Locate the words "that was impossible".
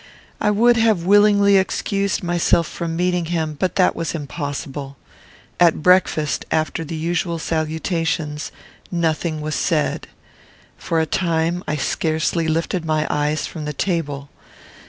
3.75-4.97